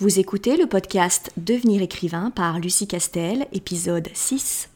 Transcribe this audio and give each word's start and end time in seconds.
Vous 0.00 0.18
écoutez 0.18 0.56
le 0.56 0.66
podcast 0.66 1.30
Devenir 1.36 1.82
écrivain 1.82 2.32
par 2.34 2.58
Lucie 2.58 2.88
Castel, 2.88 3.46
épisode 3.52 4.08
6. 4.14 4.70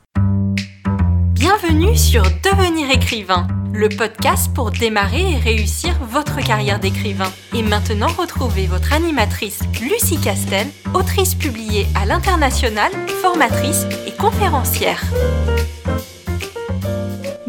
Bienvenue 1.32 1.96
sur 1.96 2.24
Devenir 2.42 2.90
écrivain, 2.90 3.48
le 3.72 3.88
podcast 3.88 4.52
pour 4.54 4.70
démarrer 4.70 5.32
et 5.32 5.38
réussir 5.38 5.98
votre 6.10 6.44
carrière 6.44 6.78
d'écrivain. 6.78 7.32
Et 7.54 7.62
maintenant, 7.62 8.08
retrouvez 8.18 8.66
votre 8.66 8.92
animatrice 8.92 9.60
Lucie 9.80 10.20
Castel, 10.20 10.66
autrice 10.92 11.34
publiée 11.34 11.86
à 11.98 12.04
l'international, 12.04 12.92
formatrice 13.22 13.86
et 14.06 14.12
conférencière. 14.12 15.02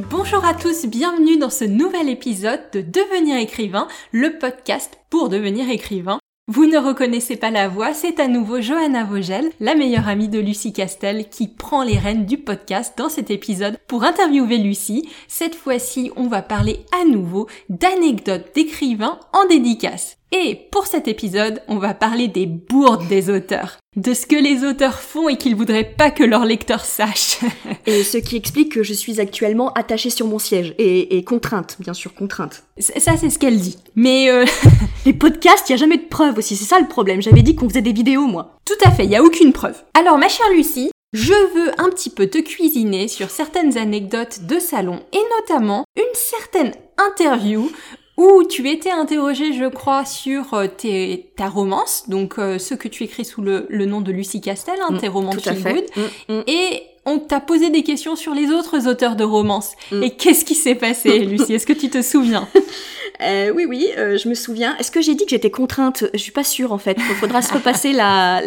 Bonjour 0.10 0.46
à 0.46 0.54
tous, 0.54 0.86
bienvenue 0.86 1.38
dans 1.38 1.50
ce 1.50 1.66
nouvel 1.66 2.07
épisode 2.07 2.62
de 2.71 2.80
Devenir 2.80 3.36
écrivain, 3.36 3.89
le 4.14 4.39
podcast 4.39 4.98
pour 5.10 5.28
devenir 5.28 5.70
écrivain. 5.70 6.20
Vous 6.48 6.68
ne 6.68 6.77
reconnaissez 6.77 7.38
pas 7.38 7.50
la 7.50 7.68
voix, 7.68 7.96
c'est 7.96 8.20
à 8.20 8.27
nouveau 8.27 8.62
Johanna 8.62 9.04
Vogel, 9.04 9.50
la 9.59 9.73
meilleure 9.73 10.08
amie 10.08 10.27
de 10.27 10.38
Lucie 10.38 10.73
Castel, 10.73 11.27
qui 11.27 11.48
prend 11.48 11.81
les 11.81 11.98
rênes 11.98 12.27
du 12.27 12.38
podcast 12.38 12.94
dans 12.99 13.09
cet 13.09 13.31
épisode 13.31 13.80
pour 13.88 14.03
interviewer 14.03 14.59
Lucie. 14.59 15.09
Cette 15.27 15.55
fois-ci, 15.55 16.12
on 16.16 16.27
va 16.27 16.44
parler 16.44 16.86
à 17.02 17.03
nouveau 17.03 17.48
d'anecdotes 17.70 18.53
d'écrivains 18.53 19.20
en 19.34 19.48
dédicace. 19.48 20.20
Et 20.38 20.67
pour 20.70 20.85
cet 20.85 21.07
épisode, 21.07 21.62
on 21.70 21.77
va 21.77 21.94
parler 21.94 22.27
des 22.27 22.45
bourdes 22.45 23.07
des 23.07 23.30
auteurs, 23.30 23.77
de 23.95 24.13
ce 24.13 24.25
que 24.25 24.35
les 24.35 24.66
auteurs 24.66 24.99
font 24.99 25.30
et 25.30 25.38
qu'ils 25.38 25.55
voudraient 25.55 25.94
pas 25.98 26.11
que 26.11 26.25
leurs 26.25 26.44
lecteurs 26.44 26.84
sachent. 26.84 27.39
et 27.85 28.03
ce 28.03 28.17
qui 28.17 28.35
explique 28.35 28.73
que 28.73 28.84
je 28.84 28.91
suis 28.91 29.21
actuellement 29.21 29.71
attachée 29.73 30.09
sur 30.09 30.27
mon 30.27 30.38
siège 30.38 30.75
et, 30.77 31.23
contrainte, 31.23 31.77
bien 31.80 31.94
sûr, 31.94 32.13
contrainte. 32.13 32.63
Ça, 32.80 33.16
c'est 33.16 33.30
ce 33.30 33.39
qu'elle 33.39 33.58
dit. 33.58 33.77
Mais 33.95 34.30
euh... 34.30 34.44
les 35.05 35.13
podcasts, 35.13 35.70
il 35.70 35.71
y 35.71 35.75
a 35.75 35.77
jamais 35.77 35.98
de 35.98 36.09
preuve 36.09 36.38
aussi, 36.38 36.58
c'est 36.58 36.66
ça 36.66 36.81
le 36.81 36.88
problème. 36.89 37.22
J'avais 37.22 37.41
dit 37.41 37.55
qu'on 37.55 37.70
faisait 37.70 37.81
des 37.81 37.94
vidéos, 37.94 38.27
moi. 38.27 38.58
Tout 38.66 38.73
à 38.83 38.91
fait, 38.91 39.05
il 39.05 39.11
y 39.11 39.16
a 39.16 39.23
aucune 39.23 39.53
preuve. 39.53 39.81
Alors, 39.94 40.17
ma 40.17 40.27
chère 40.27 40.49
Lucie, 40.49 40.91
je 41.13 41.31
veux 41.31 41.72
un 41.77 41.89
petit 41.92 42.09
peu 42.09 42.27
te 42.27 42.39
cuisiner 42.39 43.08
sur 43.08 43.30
certaines 43.30 43.77
anecdotes 43.77 44.42
de 44.42 44.59
salon 44.59 44.99
et 45.14 45.22
notamment 45.39 45.86
une 45.95 46.03
certaine 46.14 46.73
interview 46.97 47.72
où 48.17 48.44
tu 48.44 48.69
étais 48.69 48.91
interrogé, 48.91 49.53
je 49.53 49.66
crois, 49.66 50.05
sur 50.05 50.53
euh, 50.53 50.67
tes, 50.67 51.31
ta 51.35 51.49
romance, 51.49 52.05
donc 52.08 52.39
euh, 52.39 52.59
ce 52.59 52.73
que 52.73 52.88
tu 52.88 53.03
écris 53.03 53.25
sous 53.25 53.41
le, 53.41 53.66
le 53.69 53.85
nom 53.85 54.02
de 54.02 54.11
Lucie 54.11 54.41
Castel, 54.41 54.75
hein, 54.81 54.94
mm, 54.94 54.97
tes 54.99 55.08
romans 55.08 55.31
feel 55.33 55.61
good, 55.61 55.85
mm, 55.95 56.33
mm. 56.33 56.43
et 56.47 56.83
on 57.05 57.19
t'a 57.19 57.39
posé 57.39 57.69
des 57.69 57.83
questions 57.83 58.16
sur 58.16 58.33
les 58.33 58.49
autres 58.49 58.88
auteurs 58.88 59.16
de 59.16 59.23
romances. 59.23 59.73
Et 59.91 60.11
qu'est-ce 60.11 60.43
qui 60.43 60.55
s'est 60.55 60.75
passé, 60.75 61.19
Lucie? 61.25 61.53
Est-ce 61.53 61.67
que 61.67 61.73
tu 61.73 61.89
te 61.89 62.02
souviens? 62.02 62.47
euh, 63.21 63.52
Oui, 63.53 63.66
oui, 63.67 63.89
euh, 63.97 64.17
je 64.17 64.30
me 64.30 64.33
souviens. 64.33 64.75
Est-ce 64.77 64.91
que 64.91 65.02
j'ai 65.02 65.16
dit 65.16 65.25
que 65.25 65.31
j'étais 65.31 65.52
contrainte? 65.52 66.05
Je 66.13 66.19
suis 66.19 66.31
pas 66.31 66.44
sûre 66.44 66.71
en 66.71 66.77
fait. 66.77 66.97
Il 66.97 67.16
faudra 67.16 67.41
se 67.41 67.53
repasser 67.53 67.94
la, 67.94 68.41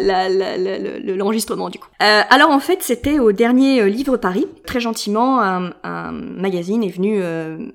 l'enregistrement 1.03 1.69
du 1.69 1.79
coup. 1.79 1.89
Euh, 2.01 2.21
alors 2.29 2.51
en 2.51 2.59
fait, 2.59 2.81
c'était 2.81 3.19
au 3.19 3.31
dernier 3.31 3.89
Livre 3.89 4.17
Paris. 4.17 4.47
Très 4.65 4.79
gentiment, 4.79 5.41
un, 5.41 5.73
un 5.83 6.11
magazine 6.11 6.83
est 6.83 6.89
venu 6.89 7.21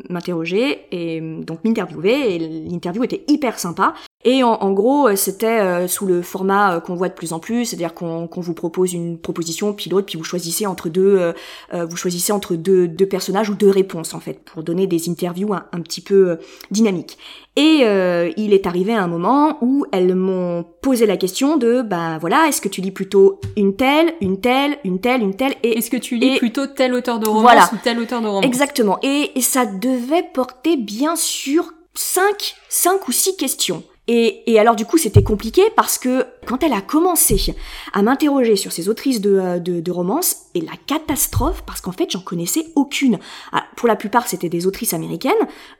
m'interroger 0.08 0.86
et 0.92 1.20
donc 1.20 1.64
m'interviewer. 1.64 2.34
Et 2.34 2.38
l'interview 2.38 3.04
était 3.04 3.24
hyper 3.28 3.58
sympa. 3.58 3.94
Et 4.24 4.42
en, 4.42 4.52
en 4.52 4.72
gros, 4.72 5.08
euh, 5.08 5.16
c'était 5.16 5.60
euh, 5.60 5.86
sous 5.86 6.06
le 6.06 6.22
format 6.22 6.76
euh, 6.76 6.80
qu'on 6.80 6.94
voit 6.94 7.08
de 7.08 7.14
plus 7.14 7.32
en 7.32 7.38
plus, 7.38 7.66
c'est-à-dire 7.66 7.92
qu'on 7.92 8.28
vous 8.32 8.54
propose 8.54 8.94
une 8.94 9.18
proposition 9.18 9.72
pilote, 9.72 10.06
puis 10.06 10.16
vous 10.16 10.24
choisissez 10.24 10.66
entre 10.66 10.88
deux, 10.88 11.32
vous 11.72 11.96
choisissez 11.96 12.32
entre 12.32 12.54
deux, 12.54 12.88
deux, 12.88 13.06
personnages 13.06 13.50
ou 13.50 13.54
deux 13.54 13.70
réponses 13.70 14.14
en 14.14 14.20
fait, 14.20 14.40
pour 14.40 14.62
donner 14.62 14.86
des 14.86 15.08
interviews 15.08 15.52
un, 15.52 15.66
un 15.72 15.80
petit 15.80 16.00
peu 16.00 16.38
dynamiques. 16.70 17.18
Et 17.56 17.80
euh, 17.82 18.32
il 18.36 18.52
est 18.52 18.66
arrivé 18.66 18.94
un 18.94 19.06
moment 19.06 19.58
où 19.60 19.86
elles 19.92 20.14
m'ont 20.14 20.64
posé 20.82 21.06
la 21.06 21.16
question 21.16 21.56
de, 21.56 21.82
ben 21.82 22.18
voilà, 22.18 22.48
est-ce 22.48 22.60
que 22.60 22.68
tu 22.68 22.80
lis 22.80 22.90
plutôt 22.90 23.40
une 23.56 23.76
telle, 23.76 24.14
une 24.20 24.40
telle, 24.40 24.78
une 24.84 25.00
telle, 25.00 25.22
une 25.22 25.36
telle, 25.36 25.54
et 25.62 25.78
est-ce 25.78 25.90
que 25.90 25.96
tu 25.96 26.16
lis 26.16 26.38
plutôt 26.38 26.66
tel 26.66 26.94
auteur 26.94 27.20
de 27.20 27.28
romance 27.28 27.70
ou 27.72 27.76
tel 27.82 28.00
auteur 28.00 28.20
de 28.20 28.26
romance? 28.26 28.44
Exactement. 28.44 28.98
Et, 29.02 29.30
et 29.36 29.40
ça 29.40 29.66
devait 29.66 30.24
porter 30.34 30.76
bien 30.76 31.14
sûr 31.14 31.72
cinq, 31.94 32.56
cinq 32.68 33.06
ou 33.06 33.12
six 33.12 33.36
questions. 33.36 33.84
Et, 34.06 34.52
et, 34.52 34.58
alors 34.58 34.76
du 34.76 34.84
coup 34.84 34.98
c'était 34.98 35.22
compliqué 35.22 35.62
parce 35.76 35.96
que 35.96 36.26
quand 36.44 36.62
elle 36.62 36.72
a 36.72 36.80
commencé 36.80 37.54
à 37.92 38.02
m'interroger 38.02 38.56
sur 38.56 38.72
ces 38.72 38.88
autrices 38.88 39.20
de, 39.20 39.38
euh, 39.38 39.58
de, 39.58 39.80
de 39.80 39.90
romance, 39.90 40.44
et 40.54 40.60
la 40.60 40.72
catastrophe 40.86 41.62
parce 41.66 41.80
qu'en 41.80 41.92
fait 41.92 42.10
j'en 42.10 42.20
connaissais 42.20 42.66
aucune. 42.76 43.18
Ah, 43.52 43.64
pour 43.76 43.88
la 43.88 43.96
plupart 43.96 44.28
c'était 44.28 44.48
des 44.48 44.66
autrices 44.66 44.94
américaines, 44.94 45.32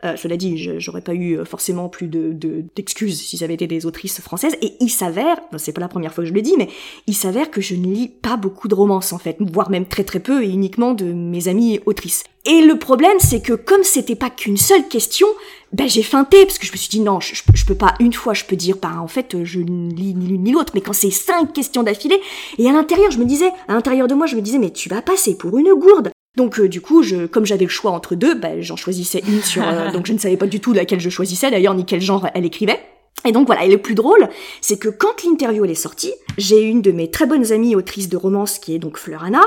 euh, 0.04 0.16
cela 0.16 0.36
dit 0.36 0.56
j'aurais 0.78 1.00
pas 1.00 1.14
eu 1.14 1.38
euh, 1.38 1.44
forcément 1.44 1.88
plus 1.88 2.08
de 2.08 2.34
d'excuses 2.74 3.20
si 3.20 3.38
ça 3.38 3.44
avait 3.44 3.54
été 3.54 3.66
des 3.66 3.86
autrices 3.86 4.20
françaises, 4.20 4.56
et 4.60 4.74
il 4.80 4.90
s'avère, 4.90 5.38
c'est 5.56 5.72
pas 5.72 5.80
la 5.80 5.88
première 5.88 6.12
fois 6.12 6.24
que 6.24 6.28
je 6.28 6.34
le 6.34 6.42
dis, 6.42 6.54
mais 6.58 6.68
il 7.06 7.14
s'avère 7.14 7.50
que 7.50 7.60
je 7.60 7.74
ne 7.74 7.86
lis 7.86 8.08
pas 8.08 8.36
beaucoup 8.36 8.68
de 8.68 8.74
romances 8.74 9.12
en 9.12 9.18
fait, 9.18 9.36
voire 9.40 9.70
même 9.70 9.86
très 9.86 10.04
très 10.04 10.20
peu 10.20 10.42
et 10.42 10.48
uniquement 10.48 10.94
de 10.94 11.04
mes 11.04 11.48
amies 11.48 11.80
autrices. 11.86 12.24
Et 12.46 12.60
le 12.60 12.78
problème, 12.78 13.16
c'est 13.20 13.40
que 13.40 13.54
comme 13.54 13.82
c'était 13.84 14.16
pas 14.16 14.28
qu'une 14.28 14.58
seule 14.58 14.86
question, 14.88 15.26
ben 15.72 15.88
j'ai 15.88 16.02
feinté 16.02 16.44
parce 16.44 16.58
que 16.58 16.66
je 16.66 16.72
me 16.72 16.76
suis 16.76 16.90
dit 16.90 17.00
non, 17.00 17.18
je, 17.18 17.34
je, 17.34 17.64
peux 17.64 17.74
pas 17.74 17.94
une 18.00 18.12
fois, 18.12 18.34
je 18.34 18.44
peux 18.44 18.54
dire 18.54 18.76
bah 18.80 19.00
en 19.00 19.08
fait 19.08 19.44
je 19.44 19.60
ne 19.60 19.92
lis 19.92 20.14
ni 20.14 20.26
l'une 20.26 20.44
ni 20.44 20.53
l'autre, 20.54 20.72
mais 20.74 20.80
quand 20.80 20.92
c'est 20.92 21.10
cinq 21.10 21.52
questions 21.52 21.82
d'affilée, 21.82 22.20
et 22.58 22.68
à 22.68 22.72
l'intérieur 22.72 23.10
je 23.10 23.18
me 23.18 23.24
disais, 23.24 23.50
à 23.68 23.74
l'intérieur 23.74 24.08
de 24.08 24.14
moi 24.14 24.26
je 24.26 24.36
me 24.36 24.40
disais 24.40 24.58
mais 24.58 24.70
tu 24.70 24.88
vas 24.88 25.02
passer 25.02 25.36
pour 25.36 25.58
une 25.58 25.74
gourde. 25.74 26.10
Donc 26.36 26.58
euh, 26.58 26.68
du 26.68 26.80
coup, 26.80 27.02
je, 27.02 27.26
comme 27.26 27.46
j'avais 27.46 27.64
le 27.64 27.70
choix 27.70 27.92
entre 27.92 28.14
deux, 28.14 28.34
ben 28.34 28.60
j'en 28.60 28.76
choisissais 28.76 29.22
une 29.28 29.42
sur, 29.42 29.62
euh, 29.62 29.90
donc 29.92 30.06
je 30.06 30.12
ne 30.12 30.18
savais 30.18 30.36
pas 30.36 30.46
du 30.46 30.60
tout 30.60 30.72
laquelle 30.72 31.00
je 31.00 31.10
choisissais 31.10 31.50
d'ailleurs 31.50 31.74
ni 31.74 31.84
quel 31.84 32.00
genre 32.00 32.26
elle 32.34 32.44
écrivait. 32.44 32.80
Et 33.26 33.32
donc 33.32 33.46
voilà, 33.46 33.64
et 33.64 33.70
le 33.70 33.78
plus 33.78 33.94
drôle, 33.94 34.28
c'est 34.60 34.78
que 34.78 34.88
quand 34.88 35.24
l'interview 35.24 35.64
elle 35.64 35.70
est 35.70 35.74
sortie, 35.74 36.12
j'ai 36.36 36.60
une 36.60 36.82
de 36.82 36.92
mes 36.92 37.10
très 37.10 37.26
bonnes 37.26 37.52
amies 37.52 37.74
autrices 37.74 38.10
de 38.10 38.18
romance 38.18 38.58
qui 38.58 38.74
est 38.74 38.78
donc 38.78 38.98
Fleur 38.98 39.24
Anna, 39.24 39.40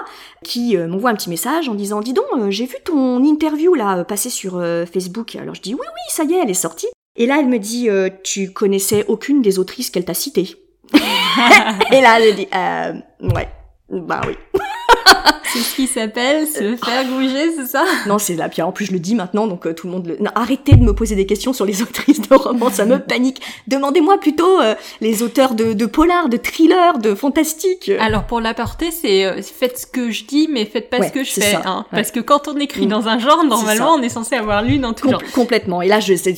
qui 0.44 0.76
euh, 0.76 0.88
m'envoie 0.88 1.12
un 1.12 1.16
petit 1.16 1.30
message 1.30 1.70
en 1.70 1.76
disant 1.76 2.02
dis 2.02 2.14
donc, 2.14 2.26
euh, 2.36 2.50
j'ai 2.50 2.66
vu 2.66 2.76
ton 2.84 3.24
interview 3.24 3.76
là 3.76 4.04
passer 4.04 4.32
sur 4.32 4.58
euh, 4.58 4.86
Facebook. 4.86 5.36
Alors 5.36 5.54
je 5.54 5.62
dis 5.62 5.76
oui 5.76 5.82
oui, 5.84 6.02
ça 6.10 6.24
y 6.24 6.34
est, 6.34 6.42
elle 6.42 6.50
est 6.50 6.56
sortie. 6.56 6.88
Et 7.18 7.28
là 7.28 7.38
elle 7.40 7.48
me 7.48 7.60
dit 7.60 7.90
tu 8.24 8.52
connaissais 8.52 9.06
aucune 9.08 9.42
des 9.42 9.60
autrices 9.60 9.90
qu'elle 9.90 10.06
t'a 10.06 10.14
citées. 10.14 10.56
et 11.92 12.02
là 12.02 12.20
elle 12.20 12.36
dit 12.36 12.48
ouais, 13.22 13.50
bah 13.90 14.22
oui. 14.28 14.36
c'est 15.54 15.60
ce 15.60 15.76
qui 15.76 15.88
s'appelle 15.88 16.48
se 16.48 16.64
euh, 16.64 16.78
faire 16.78 17.06
gouger, 17.06 17.52
c'est 17.56 17.66
ça? 17.68 17.86
Non, 18.06 18.18
c'est 18.18 18.36
là. 18.36 18.50
Puis 18.50 18.62
en 18.62 18.72
plus, 18.72 18.86
je 18.86 18.92
le 18.92 19.00
dis 19.00 19.16
maintenant, 19.16 19.48
donc 19.48 19.66
euh, 19.66 19.74
tout 19.74 19.88
le 19.88 19.94
monde 19.94 20.08
le... 20.08 20.18
Non, 20.20 20.32
arrêtez 20.36 20.76
de 20.76 20.84
me 20.84 20.94
poser 20.94 21.16
des 21.16 21.26
questions 21.26 21.54
sur 21.54 21.66
les 21.66 21.82
autrices 21.84 22.22
de 22.22 22.36
romans, 22.36 22.70
ça 22.70 22.86
me 22.86 23.00
panique. 23.00 23.42
Demandez-moi 23.68 24.20
plutôt 24.20 24.60
euh, 24.60 24.76
les 25.02 25.24
auteurs 25.24 25.56
de, 25.56 25.74
de 25.74 25.86
polar, 25.86 26.30
de 26.30 26.38
thriller, 26.38 27.00
de 27.00 27.16
fantastique. 27.16 27.92
Alors 28.00 28.26
pour 28.26 28.42
l'apporter, 28.42 28.92
c'est 28.92 29.42
faites 29.42 29.80
ce 29.80 29.86
que 29.88 30.12
je 30.12 30.26
dis, 30.26 30.48
mais 30.52 30.66
faites 30.66 30.90
pas 30.90 31.02
ce 31.02 31.12
que 31.12 31.24
je 31.24 31.32
fais. 31.32 31.56
hein, 31.56 31.86
Parce 31.92 32.12
que 32.12 32.20
quand 32.20 32.48
on 32.48 32.58
écrit 32.58 32.86
mm. 32.86 32.90
dans 32.90 33.08
un 33.08 33.20
genre, 33.20 33.44
normalement, 33.44 33.94
on 33.94 34.02
est 34.02 34.10
censé 34.10 34.36
avoir 34.36 34.64
lu 34.64 34.78
dans 34.80 34.94
tout 34.94 35.10
genre. 35.10 35.22
Complètement. 35.34 35.82
Et 35.82 35.88
là, 35.88 36.00
je, 36.00 36.14
c'est 36.16 36.34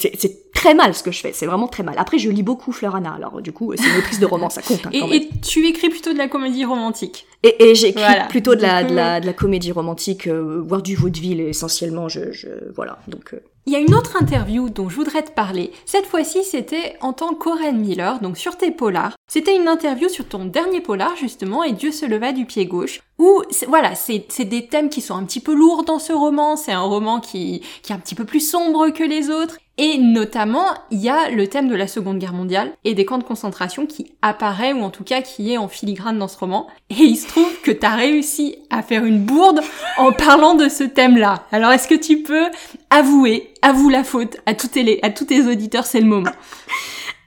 très 0.54 0.74
mal 0.74 0.94
ce 0.94 1.04
que 1.04 1.12
je 1.12 1.20
fais, 1.20 1.32
c'est 1.34 1.46
vraiment 1.46 1.68
très 1.68 1.84
mal. 1.84 1.96
Après, 1.98 2.18
je 2.18 2.30
lis 2.30 2.44
beaucoup 2.44 2.72
Fleur 2.72 2.96
Anna, 2.96 3.14
alors 3.14 3.42
du 3.42 3.52
coup, 3.52 3.74
c'est 3.76 3.90
une 3.90 3.98
autrice 3.98 4.20
de 4.20 4.26
romans, 4.26 4.50
ça 4.50 4.62
compte. 4.62 4.86
Hein, 4.86 4.90
et, 4.94 5.16
et, 5.16 5.30
tu 5.42 5.68
écris 5.68 5.90
plutôt 5.90 6.14
de 6.14 6.18
la 6.18 6.28
comédie 6.28 6.66
romantique 6.66 7.26
Et, 7.44 7.70
et 7.70 7.76
j'écris 7.76 8.04
plutôt 8.30 8.56
de 8.56 8.62
la, 8.62 8.84
de 8.84 8.94
la, 8.94 9.20
de 9.20 9.26
la 9.26 9.34
comédie 9.34 9.72
romantique, 9.72 10.28
euh, 10.28 10.62
voire 10.66 10.82
du 10.82 10.96
vaudeville 10.96 11.42
essentiellement. 11.42 12.10
Je, 12.10 12.32
je 12.32 12.48
voilà, 12.76 13.00
donc. 13.08 13.34
Euh. 13.34 13.40
Il 13.66 13.74
y 13.74 13.76
a 13.76 13.80
une 13.80 13.94
autre 13.94 14.20
interview 14.20 14.70
dont 14.70 14.90
je 14.90 14.96
voudrais 14.96 15.22
te 15.22 15.30
parler. 15.30 15.72
Cette 15.86 16.08
fois-ci, 16.08 16.44
c'était 16.44 16.98
en 17.02 17.14
tant 17.14 17.36
qu'Oren 17.36 17.78
Miller, 17.78 18.20
donc 18.20 18.36
sur 18.36 18.58
tes 18.58 18.72
polars. 18.72 19.14
C'était 19.28 19.56
une 19.56 19.68
interview 19.68 20.10
sur 20.10 20.28
ton 20.28 20.46
dernier 20.46 20.82
polar, 20.82 21.16
justement, 21.16 21.64
et 21.64 21.74
Dieu 21.74 21.92
se 21.92 22.08
leva 22.08 22.32
du 22.32 22.46
pied 22.46 22.66
gauche, 22.66 23.02
où, 23.20 23.44
voilà, 23.68 23.94
c'est 23.94 24.46
des 24.46 24.66
thèmes 24.66 24.90
qui 24.90 25.02
sont 25.02 25.16
un 25.16 25.24
petit 25.24 25.40
peu 25.40 25.54
lourds 25.54 25.84
dans 25.84 26.00
ce 26.00 26.14
roman. 26.14 26.56
C'est 26.56 26.72
un 26.72 26.82
roman 26.82 27.20
qui, 27.20 27.62
qui 27.84 27.92
est 27.92 27.96
un 27.96 28.00
petit 28.00 28.16
peu 28.16 28.26
plus 28.26 28.40
sombre 28.40 28.90
que 28.90 29.04
les 29.04 29.30
autres. 29.30 29.58
Et 29.82 29.98
notamment, 29.98 30.66
il 30.92 31.00
y 31.00 31.08
a 31.08 31.30
le 31.30 31.48
thème 31.48 31.70
de 31.70 31.76
la 31.76 31.88
Seconde 31.88 32.20
Guerre 32.20 32.34
mondiale 32.34 32.74
et 32.84 32.94
des 32.94 33.06
camps 33.06 33.18
de 33.18 33.24
concentration 33.24 33.86
qui 33.86 34.12
apparaît, 34.22 34.74
ou 34.74 34.82
en 34.82 34.90
tout 34.90 35.06
cas 35.06 35.22
qui 35.22 35.54
est 35.54 35.58
en 35.58 35.70
filigrane 35.70 36.20
dans 36.20 36.28
ce 36.28 36.38
roman. 36.38 36.68
Et 36.90 36.96
il 36.96 37.16
se 37.16 37.30
trouve 37.30 37.62
que 37.62 37.72
t'as 37.72 37.96
réussi 37.96 38.58
à 38.70 38.84
faire 38.84 39.06
une 39.06 39.24
bourde 39.24 39.62
en 39.98 40.12
parlant 40.12 40.56
de 40.56 40.68
ce 40.68 40.84
thème-là. 40.84 41.46
Alors 41.54 41.72
est-ce 41.72 41.88
que 41.88 41.96
tu 41.96 42.24
peux 42.24 42.48
avouer, 42.90 43.54
avoue 43.62 43.88
la 43.88 44.04
faute 44.04 44.36
à 44.46 44.54
tous 44.54 44.76
les, 44.76 45.00
à 45.02 45.12
tous 45.12 45.24
tes 45.24 45.48
auditeurs, 45.48 45.86
c'est 45.86 46.02
le 46.02 46.08
moment. 46.08 46.32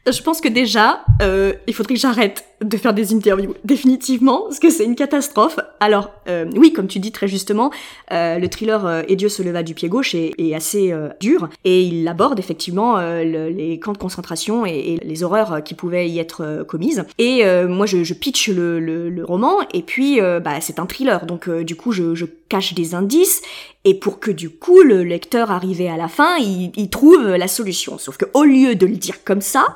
Je 0.07 0.21
pense 0.21 0.43
que 0.43 0.49
déjà, 0.49 1.07
euh, 1.23 1.55
il 1.67 1.73
faudrait 1.73 1.95
que 1.95 2.01
j'arrête 2.01 2.45
de 2.63 2.77
faire 2.77 2.95
des 2.95 3.15
interviews, 3.15 3.55
définitivement, 3.65 4.43
parce 4.43 4.59
que 4.59 4.71
c'est 4.71 4.85
une 4.85 4.95
catastrophe. 4.95 5.59
Alors, 5.81 6.11
euh, 6.29 6.47
oui, 6.57 6.73
comme 6.73 6.87
tu 6.87 6.99
dis 6.99 7.13
très 7.13 7.29
justement, 7.29 7.71
euh, 8.13 8.39
le 8.39 8.49
thriller 8.49 8.87
euh, 8.87 9.03
Et 9.09 9.17
Dieu 9.17 9.29
se 9.29 9.43
leva 9.43 9.63
du 9.63 9.75
pied 9.75 9.89
gauche 9.89 10.15
est, 10.15 10.33
est 10.39 10.55
assez 10.55 10.93
euh, 10.93 11.09
dur, 11.21 11.49
et 11.65 11.83
il 11.83 12.07
aborde 12.09 12.39
effectivement 12.39 12.99
euh, 12.99 13.25
le, 13.25 13.49
les 13.49 13.79
camps 13.79 13.93
de 13.93 13.99
concentration 13.99 14.67
et, 14.67 14.71
et, 14.71 14.97
les 15.05 15.23
horreurs 15.23 15.63
qui 15.65 15.75
pouvaient 15.75 16.09
y 16.09 16.19
être 16.19 16.65
commises. 16.69 17.05
Et 17.19 17.45
moi, 17.67 17.87
je, 17.87 18.05
je 18.05 18.15
pitch 18.15 18.49
le, 18.49 18.79
le, 18.79 19.11
le, 19.11 19.25
roman, 19.25 19.57
et 19.73 19.83
puis 19.83 20.21
bah, 20.21 20.61
c'est 20.61 20.79
un 20.79 20.87
thriller, 20.87 21.27
donc 21.27 21.49
du 21.49 21.77
coup, 21.77 21.93
je, 21.93 22.15
je 22.15 22.27
cache 22.49 22.75
des 22.75 22.95
indices, 22.95 23.43
et 23.85 23.95
pour 23.95 24.21
que 24.21 24.31
du 24.31 24.51
coup 24.51 24.81
le 24.83 25.03
lecteur 25.03 25.51
arrivé 25.51 25.89
à 25.89 25.97
la 25.97 26.09
fin, 26.09 26.37
il, 26.39 26.71
il 26.77 26.89
trouve 26.89 27.27
la 27.27 27.49
solution. 27.49 27.99
Sauf 27.99 28.17
que 28.17 28.27
au 28.35 28.45
lieu 28.45 28.75
de 28.75 28.87
le 28.87 28.97
dire 28.97 29.25
comme 29.25 29.41
ça, 29.41 29.75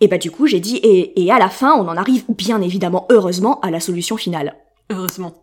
Et 0.00 0.08
bah 0.08 0.18
du 0.18 0.30
coup 0.30 0.46
j'ai 0.46 0.60
dit 0.60 0.76
et, 0.76 1.22
et 1.22 1.30
à 1.30 1.38
la 1.38 1.48
fin 1.48 1.74
on 1.74 1.88
en 1.88 1.96
arrive 1.96 2.24
bien 2.28 2.60
évidemment 2.60 3.06
heureusement 3.10 3.60
à 3.60 3.70
la 3.70 3.80
solution 3.80 4.16
finale. 4.16 4.56
Heureusement. 4.90 5.34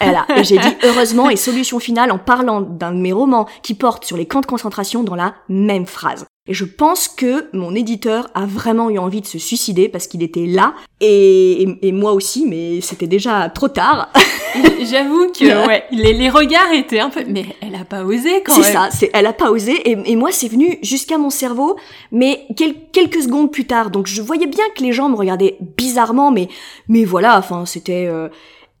Voilà. 0.00 0.26
Et 0.36 0.44
j'ai 0.44 0.58
dit 0.58 0.76
heureusement 0.84 1.28
et 1.28 1.36
solution 1.36 1.78
finale 1.78 2.12
en 2.12 2.18
parlant 2.18 2.60
d'un 2.60 2.92
de 2.92 2.98
mes 2.98 3.12
romans 3.12 3.46
qui 3.62 3.74
porte 3.74 4.04
sur 4.04 4.16
les 4.16 4.26
camps 4.26 4.40
de 4.40 4.46
concentration 4.46 5.02
dans 5.02 5.16
la 5.16 5.34
même 5.48 5.86
phrase. 5.86 6.26
Et 6.48 6.54
je 6.54 6.64
pense 6.64 7.08
que 7.08 7.46
mon 7.52 7.74
éditeur 7.74 8.28
a 8.34 8.46
vraiment 8.46 8.88
eu 8.88 8.98
envie 8.98 9.20
de 9.20 9.26
se 9.26 9.38
suicider 9.38 9.88
parce 9.88 10.06
qu'il 10.06 10.22
était 10.22 10.46
là 10.46 10.74
et, 11.00 11.66
et, 11.82 11.92
moi 11.92 12.12
aussi, 12.12 12.46
mais 12.46 12.80
c'était 12.80 13.08
déjà 13.08 13.48
trop 13.50 13.68
tard. 13.68 14.12
J'avoue 14.82 15.32
que 15.32 15.66
ouais, 15.66 15.84
les, 15.90 16.12
les, 16.12 16.30
regards 16.30 16.72
étaient 16.72 17.00
un 17.00 17.10
peu, 17.10 17.24
mais 17.28 17.46
elle 17.60 17.74
a 17.74 17.84
pas 17.84 18.04
osé 18.04 18.42
quand 18.44 18.54
même. 18.54 18.64
C'est 18.64 18.72
ça, 18.72 18.88
c'est 18.92 19.10
elle 19.12 19.26
a 19.26 19.32
pas 19.32 19.50
osé 19.50 19.72
et, 19.90 19.96
et 20.06 20.16
moi 20.16 20.30
c'est 20.30 20.48
venu 20.48 20.78
jusqu'à 20.82 21.18
mon 21.18 21.30
cerveau, 21.30 21.76
mais 22.12 22.46
quelques 22.92 23.22
secondes 23.22 23.50
plus 23.50 23.66
tard. 23.66 23.90
Donc 23.90 24.06
je 24.06 24.22
voyais 24.22 24.46
bien 24.46 24.64
que 24.76 24.82
les 24.82 24.92
gens 24.92 25.08
me 25.08 25.16
regardaient 25.16 25.58
bizarrement, 25.76 26.30
mais 26.30 26.48
mais 26.88 27.04
voilà, 27.04 27.38
enfin 27.38 27.66
c'était. 27.66 28.06
Euh, 28.06 28.28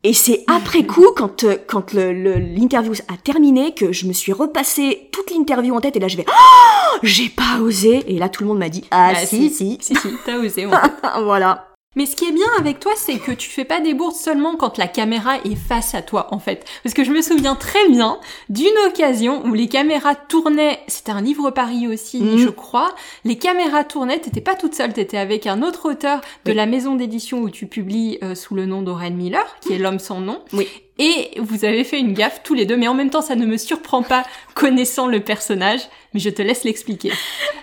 et 0.06 0.12
c'est 0.12 0.44
après 0.46 0.84
coup, 0.84 1.08
quand 1.16 1.42
euh, 1.42 1.56
quand 1.66 1.92
l'interview 1.92 2.92
le, 2.92 3.12
a 3.12 3.16
terminé, 3.16 3.74
que 3.74 3.90
je 3.90 4.06
me 4.06 4.12
suis 4.12 4.32
repassé 4.32 5.08
toute 5.10 5.32
l'interview 5.32 5.74
en 5.74 5.80
tête 5.80 5.96
et 5.96 5.98
là 5.98 6.06
je 6.06 6.16
vais, 6.16 6.24
oh, 6.28 6.98
j'ai 7.02 7.28
pas 7.28 7.58
osé. 7.60 8.04
Et 8.06 8.16
là 8.16 8.28
tout 8.28 8.44
le 8.44 8.48
monde 8.48 8.60
m'a 8.60 8.68
dit, 8.68 8.84
ah, 8.92 9.14
ah 9.16 9.26
si, 9.26 9.50
si, 9.50 9.78
si, 9.80 9.96
si, 9.96 10.08
t'as 10.24 10.38
osé. 10.38 10.68
voilà. 11.24 11.66
Mais 11.96 12.04
ce 12.04 12.14
qui 12.14 12.26
est 12.26 12.32
bien 12.32 12.46
avec 12.58 12.78
toi, 12.78 12.92
c'est 12.94 13.18
que 13.18 13.32
tu 13.32 13.48
fais 13.48 13.64
pas 13.64 13.80
des 13.80 13.94
bourdes 13.94 14.14
seulement 14.14 14.56
quand 14.56 14.76
la 14.76 14.86
caméra 14.86 15.38
est 15.38 15.56
face 15.56 15.94
à 15.94 16.02
toi, 16.02 16.28
en 16.30 16.38
fait. 16.38 16.66
Parce 16.82 16.94
que 16.94 17.04
je 17.04 17.10
me 17.10 17.22
souviens 17.22 17.54
très 17.54 17.88
bien 17.88 18.18
d'une 18.50 18.66
occasion 18.86 19.44
où 19.46 19.54
les 19.54 19.66
caméras 19.66 20.14
tournaient, 20.14 20.78
c'était 20.88 21.12
un 21.12 21.22
livre 21.22 21.50
Paris 21.50 21.88
aussi, 21.88 22.20
mhm. 22.20 22.36
je 22.36 22.48
crois, 22.48 22.94
les 23.24 23.38
caméras 23.38 23.84
tournaient, 23.84 24.20
t'étais 24.20 24.42
pas 24.42 24.54
toute 24.54 24.74
seule, 24.74 24.92
t'étais 24.92 25.16
avec 25.16 25.46
un 25.46 25.62
autre 25.62 25.90
auteur 25.90 26.20
de 26.44 26.52
la 26.52 26.66
maison 26.66 26.94
d'édition 26.94 27.40
où 27.40 27.48
tu 27.48 27.66
publies 27.66 28.18
euh, 28.22 28.34
sous 28.34 28.54
le 28.54 28.66
nom 28.66 28.82
d'Aurel 28.82 29.14
Miller, 29.14 29.56
qui 29.62 29.72
est 29.72 29.78
L'homme 29.78 29.98
sans 29.98 30.20
nom. 30.20 30.42
Oui. 30.52 30.68
Et 30.98 31.30
vous 31.38 31.64
avez 31.64 31.84
fait 31.84 31.98
une 31.98 32.14
gaffe 32.14 32.42
tous 32.42 32.54
les 32.54 32.64
deux, 32.64 32.76
mais 32.76 32.88
en 32.88 32.94
même 32.94 33.10
temps, 33.10 33.22
ça 33.22 33.36
ne 33.36 33.46
me 33.46 33.56
surprend 33.56 34.02
pas 34.02 34.24
connaissant 34.54 35.06
le 35.06 35.20
personnage, 35.20 35.80
mais 36.14 36.20
je 36.20 36.30
te 36.30 36.42
laisse 36.42 36.64
l'expliquer. 36.64 37.12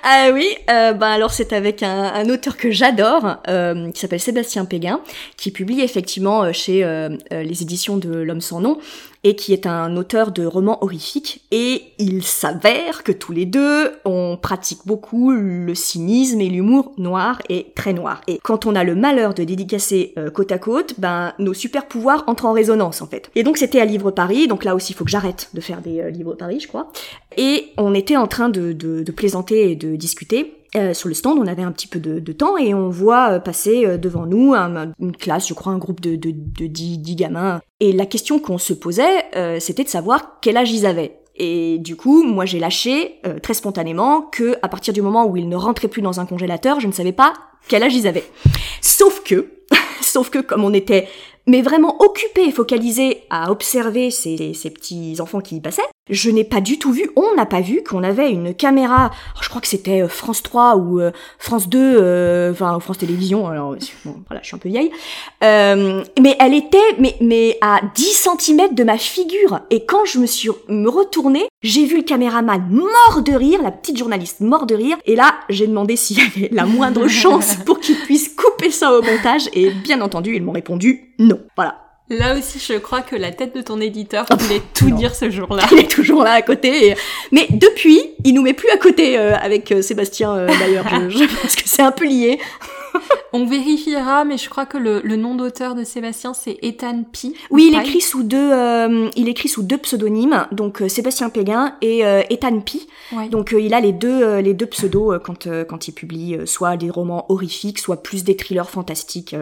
Ah 0.05 0.31
oui, 0.33 0.49
euh, 0.69 0.91
bah 0.91 1.11
alors 1.11 1.31
c'est 1.31 1.53
avec 1.53 1.81
un, 1.81 2.29
auteur 2.29 2.57
que 2.57 2.71
j'adore, 2.71 3.37
euh, 3.47 3.89
qui 3.91 4.01
s'appelle 4.01 4.19
Sébastien 4.19 4.65
Péguin, 4.65 4.99
qui 5.37 5.49
publie 5.49 5.79
effectivement 5.79 6.43
euh, 6.43 6.51
chez 6.51 6.83
euh, 6.83 7.15
les 7.31 7.61
éditions 7.61 7.95
de 7.95 8.09
L'Homme 8.09 8.41
sans 8.41 8.59
nom, 8.59 8.79
et 9.23 9.35
qui 9.35 9.53
est 9.53 9.65
un 9.65 9.95
auteur 9.95 10.31
de 10.31 10.45
romans 10.45 10.83
horrifiques. 10.83 11.41
Et 11.51 11.83
il 11.97 12.23
s'avère 12.23 13.03
que 13.03 13.11
tous 13.11 13.31
les 13.31 13.45
deux, 13.45 13.91
on 14.05 14.37
pratique 14.41 14.81
beaucoup 14.85 15.31
le 15.31 15.75
cynisme 15.75 16.41
et 16.41 16.49
l'humour 16.49 16.91
noir 16.97 17.41
et 17.49 17.67
très 17.75 17.93
noir. 17.93 18.21
Et 18.27 18.39
quand 18.43 18.65
on 18.65 18.75
a 18.75 18.83
le 18.83 18.95
malheur 18.95 19.33
de 19.33 19.43
dédicacer 19.43 20.13
euh, 20.17 20.29
côte 20.29 20.51
à 20.51 20.57
côte, 20.57 20.95
ben 20.97 21.33
nos 21.39 21.53
super 21.53 21.87
pouvoirs 21.87 22.23
entrent 22.27 22.45
en 22.45 22.53
résonance 22.53 23.01
en 23.01 23.07
fait. 23.07 23.29
Et 23.35 23.43
donc 23.43 23.57
c'était 23.57 23.79
à 23.79 23.85
Livre 23.85 24.11
Paris, 24.11 24.47
donc 24.47 24.63
là 24.63 24.75
aussi 24.75 24.93
il 24.93 24.95
faut 24.95 25.05
que 25.05 25.11
j'arrête 25.11 25.49
de 25.53 25.61
faire 25.61 25.81
des 25.81 26.01
euh, 26.01 26.09
Livres 26.09 26.35
Paris, 26.35 26.59
je 26.59 26.67
crois. 26.67 26.91
Et 27.37 27.71
on 27.77 27.93
était 27.93 28.17
en 28.17 28.27
train 28.27 28.49
de, 28.49 28.73
de, 28.73 29.03
de 29.03 29.11
plaisanter 29.11 29.71
et 29.71 29.75
de 29.75 29.95
discuter. 29.95 30.53
Euh, 30.75 30.93
sur 30.93 31.07
le 31.07 31.13
stand, 31.13 31.37
on 31.37 31.45
avait 31.45 31.61
un 31.61 31.71
petit 31.71 31.87
peu 31.87 31.99
de, 31.99 32.33
temps 32.33 32.57
et 32.57 32.73
on 32.73 32.89
voit 32.89 33.33
euh, 33.33 33.39
passer 33.39 33.85
euh, 33.85 33.97
devant 33.97 34.25
nous 34.25 34.55
une 34.55 35.15
classe, 35.15 35.47
je 35.47 35.53
crois 35.53 35.71
un 35.71 35.77
groupe 35.77 36.01
de, 36.01 36.15
de, 36.15 36.31
de 36.31 36.65
10, 36.65 36.99
10 36.99 37.15
gamins. 37.15 37.61
Et 37.79 37.91
la 37.91 38.05
question 38.05 38.39
qu'on 38.39 38.57
se 38.57 38.73
posait, 38.73 39.25
c'était 39.59 39.83
de 39.83 39.89
savoir 39.89 40.39
quel 40.41 40.57
âge 40.57 40.71
ils 40.71 40.85
avaient. 40.85 41.19
Et 41.35 41.79
du 41.79 41.95
coup, 41.95 42.23
moi 42.23 42.45
j'ai 42.45 42.59
lâché 42.59 43.19
très 43.41 43.53
spontanément 43.53 44.21
que 44.21 44.55
à 44.61 44.69
partir 44.69 44.93
du 44.93 45.01
moment 45.01 45.25
où 45.25 45.35
ils 45.35 45.49
ne 45.49 45.55
rentraient 45.55 45.89
plus 45.89 46.01
dans 46.01 46.19
un 46.19 46.25
congélateur, 46.25 46.79
je 46.79 46.87
ne 46.87 46.93
savais 46.93 47.11
pas 47.11 47.33
quel 47.67 47.83
âge 47.83 47.95
ils 47.95 48.07
avaient. 48.07 48.23
Sauf 48.81 49.21
que, 49.23 49.49
sauf 50.13 50.29
que 50.29 50.39
comme 50.39 50.63
on 50.63 50.73
était 50.73 51.07
mais 51.47 51.61
vraiment 51.61 52.01
occupé 52.01 52.45
et 52.45 52.51
focalisé 52.51 53.23
à 53.29 53.51
observer 53.51 54.11
ces, 54.11 54.53
petits 54.69 55.17
enfants 55.19 55.41
qui 55.41 55.57
y 55.57 55.61
passaient, 55.61 55.81
je 56.09 56.29
n'ai 56.29 56.43
pas 56.43 56.61
du 56.61 56.79
tout 56.79 56.91
vu, 56.91 57.09
on 57.15 57.35
n'a 57.35 57.45
pas 57.45 57.61
vu 57.61 57.81
qu'on 57.83 58.03
avait 58.03 58.29
une 58.29 58.53
caméra, 58.53 59.11
je 59.41 59.47
crois 59.47 59.61
que 59.61 59.67
c'était 59.67 60.01
euh, 60.01 60.07
France 60.09 60.43
3 60.43 60.75
ou 60.75 60.99
euh, 60.99 61.11
France 61.39 61.69
2, 61.69 61.79
euh, 61.79 62.51
enfin 62.51 62.77
France 62.79 62.97
Télévisions, 62.97 63.47
alors 63.47 63.75
voilà, 64.27 64.41
je 64.41 64.47
suis 64.47 64.55
un 64.55 64.59
peu 64.59 64.69
vieille, 64.69 64.91
mais 65.41 66.35
elle 66.39 66.53
était 66.53 66.77
mais, 66.99 67.15
mais 67.21 67.57
à 67.61 67.81
10 67.95 68.29
cm 68.39 68.73
de 68.73 68.83
ma 68.83 68.97
figure, 68.97 69.61
et 69.69 69.85
quand 69.85 70.05
je 70.05 70.19
me 70.19 70.25
suis 70.25 70.49
me 70.67 70.89
retournée, 70.89 71.47
j'ai 71.61 71.85
vu 71.85 71.97
le 71.97 72.03
caméraman 72.03 72.67
mort 72.69 73.21
de 73.21 73.33
rire, 73.33 73.61
la 73.61 73.71
petite 73.71 73.97
journaliste 73.97 74.41
mort 74.41 74.65
de 74.65 74.75
rire, 74.75 74.97
et 75.05 75.15
là 75.15 75.35
j'ai 75.49 75.67
demandé 75.67 75.95
s'il 75.95 76.17
y 76.17 76.21
avait 76.21 76.49
la 76.51 76.65
moindre 76.65 77.07
chance 77.07 77.55
pour 77.65 77.79
qu'il 77.79 77.95
puisse 77.95 78.32
ça 78.83 78.93
au 78.93 79.01
montage, 79.01 79.49
et 79.53 79.69
bien 79.69 80.01
entendu 80.01 80.35
ils 80.35 80.43
m'ont 80.43 80.51
répondu 80.51 81.13
non, 81.19 81.39
voilà. 81.55 81.79
Là 82.09 82.37
aussi, 82.37 82.59
je 82.59 82.77
crois 82.77 83.01
que 83.01 83.15
la 83.15 83.31
tête 83.31 83.55
de 83.55 83.61
ton 83.61 83.79
éditeur 83.79 84.25
voulait 84.37 84.61
tout 84.73 84.91
dire 84.91 85.15
ce 85.15 85.31
jour-là. 85.31 85.63
Il 85.71 85.79
est 85.79 85.89
toujours 85.89 86.23
là 86.23 86.31
à 86.31 86.41
côté. 86.41 86.95
Mais 87.31 87.47
depuis, 87.49 88.01
il 88.25 88.33
nous 88.33 88.41
met 88.41 88.53
plus 88.53 88.69
à 88.69 88.77
côté 88.77 89.17
euh, 89.17 89.35
avec 89.37 89.71
euh, 89.71 89.81
Sébastien 89.81 90.35
euh, 90.35 90.47
d'ailleurs. 90.59 90.85
Je, 91.09 91.09
je, 91.17 91.23
pense 91.23 91.55
que 91.55 91.63
c'est 91.65 91.81
un 91.81 91.93
peu 91.93 92.05
lié. 92.05 92.39
On 93.33 93.45
vérifiera, 93.45 94.25
mais 94.25 94.37
je 94.37 94.49
crois 94.49 94.65
que 94.65 94.77
le, 94.77 95.01
le 95.03 95.15
nom 95.15 95.35
d'auteur 95.35 95.75
de 95.75 95.83
Sébastien 95.83 96.33
c'est 96.33 96.57
Ethan 96.61 97.03
Pi. 97.03 97.35
Oui, 97.49 97.69
il 97.71 97.79
écrit 97.79 98.01
sous 98.01 98.23
deux, 98.23 98.51
il 99.15 99.27
écrit 99.27 99.49
sous 99.49 99.63
deux 99.63 99.77
pseudonymes, 99.77 100.47
donc 100.51 100.83
Sébastien 100.87 101.29
Péguin 101.29 101.75
et 101.81 102.01
Ethan 102.29 102.59
Pi. 102.59 102.87
Ouais. 103.11 103.29
Donc 103.29 103.55
il 103.57 103.73
a 103.73 103.79
les 103.79 103.91
deux, 103.91 104.39
les 104.39 104.53
deux 104.53 104.67
pseudos 104.67 105.19
quand 105.23 105.47
quand 105.67 105.87
il 105.87 105.93
publie 105.93 106.37
soit 106.45 106.77
des 106.77 106.89
romans 106.89 107.25
horrifiques, 107.29 107.79
soit 107.79 108.03
plus 108.03 108.23
des 108.23 108.37
thrillers 108.37 108.69
fantastiques. 108.69 109.35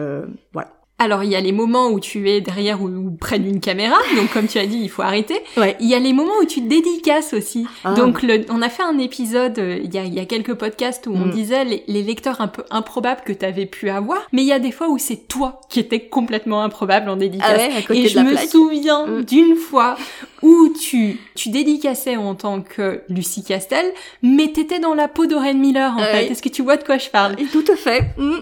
voilà. 0.52 0.70
Alors 1.02 1.24
il 1.24 1.30
y 1.30 1.34
a 1.34 1.40
les 1.40 1.50
moments 1.50 1.88
où 1.88 1.98
tu 1.98 2.30
es 2.30 2.40
derrière 2.40 2.80
ou, 2.80 3.10
près 3.18 3.40
d'une 3.40 3.58
caméra, 3.58 3.96
donc 4.14 4.32
comme 4.32 4.46
tu 4.46 4.58
as 4.58 4.66
dit, 4.66 4.78
il 4.78 4.88
faut 4.88 5.02
arrêter. 5.02 5.40
Ouais. 5.56 5.76
Il 5.80 5.88
y 5.88 5.96
a 5.96 5.98
les 5.98 6.12
moments 6.12 6.38
où 6.40 6.44
tu 6.44 6.60
dédicaces 6.60 7.34
aussi. 7.34 7.66
Ah. 7.82 7.94
Donc 7.94 8.22
le, 8.22 8.44
on 8.50 8.62
a 8.62 8.68
fait 8.68 8.84
un 8.84 8.98
épisode 8.98 9.58
euh, 9.58 9.80
il, 9.82 9.92
y 9.92 9.98
a, 9.98 10.04
il 10.04 10.14
y 10.14 10.20
a 10.20 10.26
quelques 10.26 10.54
podcasts 10.54 11.08
où 11.08 11.12
on 11.12 11.26
mm. 11.26 11.30
disait 11.30 11.64
les, 11.64 11.82
les, 11.88 12.04
lecteurs 12.04 12.40
un 12.40 12.46
peu 12.46 12.62
improbables 12.70 13.22
que 13.24 13.32
tu 13.32 13.44
avais 13.44 13.66
pu 13.66 13.90
avoir, 13.90 14.20
mais 14.30 14.42
il 14.42 14.46
y 14.46 14.52
a 14.52 14.60
des 14.60 14.70
fois 14.70 14.90
où 14.90 14.98
c'est 14.98 15.26
toi 15.26 15.60
qui 15.68 15.80
étais 15.80 16.00
complètement 16.00 16.62
improbable 16.62 17.10
en 17.10 17.16
dédicace. 17.16 17.60
Ah 17.88 17.92
Et 17.92 18.06
je 18.06 18.20
me 18.20 18.36
souviens 18.36 19.06
mm. 19.06 19.24
d'une 19.24 19.56
fois 19.56 19.96
où 20.42 20.72
tu 20.80 21.18
tu 21.34 21.48
dédicaçais 21.48 22.16
en 22.16 22.36
tant 22.36 22.60
que 22.60 23.02
Lucie 23.08 23.42
Castel, 23.42 23.86
mais 24.22 24.52
t'étais 24.52 24.78
dans 24.78 24.94
la 24.94 25.08
peau 25.08 25.26
d'Oren 25.26 25.58
Miller 25.58 25.96
en 25.96 26.00
fait. 26.00 26.26
Est-ce 26.26 26.42
que 26.42 26.48
tu 26.48 26.62
vois 26.62 26.76
de 26.76 26.84
quoi 26.84 26.98
je 26.98 27.10
parle? 27.10 27.34
Tout 27.50 27.64
à 27.72 27.76
fait. 27.76 28.02
Mm. 28.16 28.38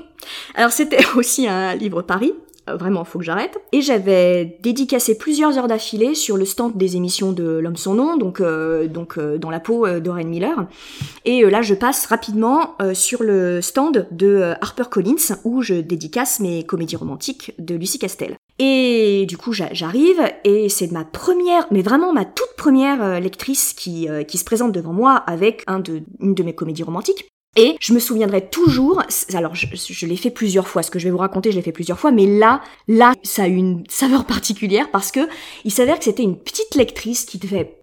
Alors 0.55 0.73
c'était 0.73 1.05
aussi 1.17 1.49
un 1.49 1.75
livre 1.75 2.03
Paris 2.03 2.33
euh, 2.33 2.50
vraiment, 2.77 3.05
faut 3.05 3.19
que 3.19 3.25
j'arrête. 3.25 3.59
Et 3.73 3.83
j'avais 3.83 4.59
dédicacé 4.63 5.17
plusieurs 5.17 5.57
heures 5.59 5.69
d'affilée 5.69 6.15
sur 6.15 6.37
le 6.37 6.45
stand 6.45 6.77
des 6.77 6.97
émissions 6.97 7.33
de 7.33 7.59
L'homme 7.61 7.77
sans 7.77 7.95
nom, 7.95 8.17
donc 8.17 8.41
euh, 8.41 8.87
donc 8.87 9.19
euh, 9.19 9.39
dans 9.39 9.51
la 9.51 9.61
peau 9.61 9.87
d'Oren 10.01 10.29
Miller. 10.29 10.67
Et 11.25 11.43
là, 11.43 11.63
je 11.63 11.75
passe 11.75 12.07
rapidement 12.07 12.77
sur 12.95 13.23
le 13.23 13.61
stand 13.61 14.07
de 14.11 14.55
Harper 14.61 14.85
Collins 14.91 15.37
où 15.45 15.63
je 15.63 15.75
dédicace 15.75 16.41
mes 16.41 16.65
comédies 16.65 16.97
romantiques 16.97 17.53
de 17.59 17.75
Lucie 17.75 17.99
Castel. 17.99 18.37
Et 18.59 19.27
du 19.29 19.37
coup, 19.37 19.53
j'arrive 19.53 20.21
et 20.45 20.69
c'est 20.69 20.91
ma 20.93 21.05
première, 21.05 21.67
mais 21.71 21.83
vraiment 21.83 22.13
ma 22.13 22.25
toute 22.25 22.55
première 22.57 23.21
lectrice 23.21 23.73
qui, 23.75 24.09
qui 24.27 24.39
se 24.39 24.45
présente 24.45 24.73
devant 24.73 24.93
moi 24.93 25.15
avec 25.15 25.65
un 25.67 25.81
de, 25.81 26.03
une 26.21 26.35
de 26.35 26.43
mes 26.43 26.55
comédies 26.55 26.83
romantiques. 26.83 27.31
Et 27.57 27.77
je 27.81 27.93
me 27.93 27.99
souviendrai 27.99 28.49
toujours, 28.49 29.03
alors 29.35 29.57
je, 29.57 30.07
l'ai 30.07 30.17
fait 30.17 30.31
plusieurs 30.31 30.69
fois, 30.69 30.85
ce 30.85 30.91
que 30.91 31.01
je 31.01 31.07
vais 31.07 31.11
vous 31.11 31.19
raconter, 31.19 31.51
je 31.51 31.57
l'ai 31.57 31.63
fait 31.63 31.73
plusieurs 31.73 31.99
fois, 31.99 32.13
mais 32.13 32.27
là, 32.27 32.61
là, 32.87 33.13
ça 33.25 33.43
a 33.43 33.47
une 33.49 33.83
saveur 33.89 34.25
particulière 34.25 34.89
parce 34.93 35.11
que 35.11 35.29
il 35.65 35.73
s'avère 35.73 35.99
que 35.99 36.05
c'était 36.05 36.23
une 36.23 36.39
petite 36.39 36.77
lectrice 36.77 37.25
qui 37.25 37.39
devait 37.39 37.77